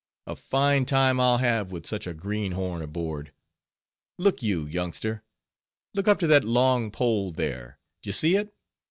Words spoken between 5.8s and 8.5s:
Look up to that long pole there—d'ye see